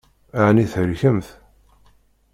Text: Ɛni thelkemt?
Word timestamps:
Ɛni 0.45 0.65
thelkemt? 0.73 1.27